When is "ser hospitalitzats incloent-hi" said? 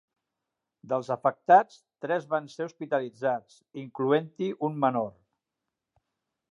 2.55-4.53